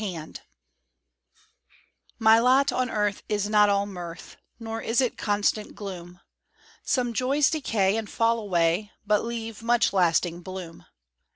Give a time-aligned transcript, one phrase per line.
[0.01, 0.41] MY LOT
[2.17, 6.19] My lot on earth is not all mirth, Nor is it constant gloom;
[6.83, 10.87] Some joys decay and fall away, But leave much lasting bloom.